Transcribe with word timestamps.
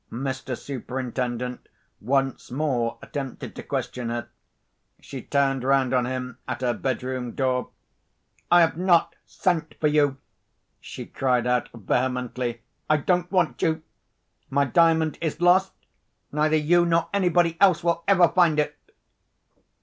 Mr. 0.11 0.57
Superintendent 0.57 1.69
once 1.99 2.49
more 2.49 2.97
attempted 3.03 3.55
to 3.55 3.61
question 3.61 4.09
her. 4.09 4.29
She 4.99 5.21
turned 5.21 5.63
round 5.63 5.93
on 5.93 6.07
him 6.07 6.39
at 6.47 6.61
her 6.61 6.73
bedroom 6.73 7.33
door. 7.33 7.69
"I 8.49 8.61
have 8.61 8.75
not 8.77 9.15
sent 9.27 9.75
for 9.79 9.85
you!" 9.87 10.17
she 10.79 11.05
cried 11.05 11.45
out 11.45 11.69
vehemently. 11.71 12.63
"I 12.89 12.97
don't 12.97 13.31
want 13.31 13.61
you. 13.61 13.83
My 14.49 14.65
Diamond 14.65 15.19
is 15.21 15.39
lost. 15.39 15.71
Neither 16.31 16.57
you 16.57 16.83
nor 16.83 17.07
anybody 17.13 17.55
else 17.61 17.83
will 17.83 18.03
ever 18.07 18.27
find 18.27 18.57
it!" 18.59 18.75